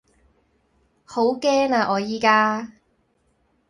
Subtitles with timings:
[1.05, 2.71] 好驚呀我宜家